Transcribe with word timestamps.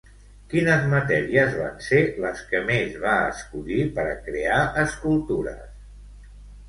Quines 0.53 0.85
matèries 0.93 1.51
van 1.57 1.75
ser 1.89 1.99
les 2.23 2.41
que 2.53 2.61
més 2.71 2.97
va 3.03 3.13
escollir 3.35 3.85
per 3.99 4.07
a 4.15 4.19
crear 4.31 4.59
escultures? 4.85 6.33